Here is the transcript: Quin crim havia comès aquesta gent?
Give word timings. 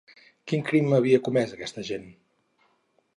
Quin 0.51 0.63
crim 0.69 0.95
havia 0.99 1.19
comès 1.27 1.53
aquesta 1.57 1.83
gent? 1.91 2.09